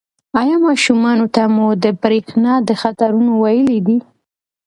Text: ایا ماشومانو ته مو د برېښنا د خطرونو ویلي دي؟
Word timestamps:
ایا 0.39 0.55
ماشومانو 0.67 1.25
ته 1.35 1.43
مو 1.55 1.65
د 1.83 1.85
برېښنا 2.01 2.53
د 2.67 2.69
خطرونو 2.81 3.31
ویلي 3.43 3.79
دي؟ 3.87 3.97